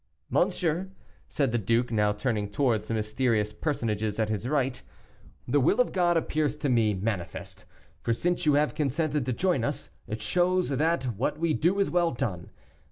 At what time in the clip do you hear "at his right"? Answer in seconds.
4.17-4.81